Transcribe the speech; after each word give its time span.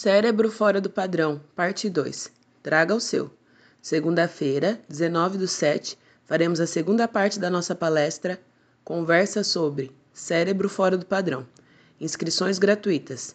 Cérebro 0.00 0.48
fora 0.48 0.80
do 0.80 0.88
padrão, 0.88 1.40
parte 1.56 1.90
2. 1.90 2.30
Traga 2.62 2.94
o 2.94 3.00
seu. 3.00 3.32
Segunda-feira, 3.82 4.80
19 4.88 5.38
do 5.38 5.48
7, 5.48 5.98
faremos 6.24 6.60
a 6.60 6.68
segunda 6.68 7.08
parte 7.08 7.40
da 7.40 7.50
nossa 7.50 7.74
palestra 7.74 8.40
Conversa 8.84 9.42
sobre 9.42 9.90
Cérebro 10.12 10.68
fora 10.68 10.96
do 10.96 11.04
padrão. 11.04 11.44
Inscrições 12.00 12.60
gratuitas. 12.60 13.34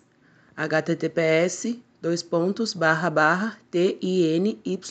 https 0.56 1.80
dois 2.02 2.24
pontos 2.24 2.74
barra 2.74 3.10
barra 3.10 3.58
tinyrl.com 3.70 4.88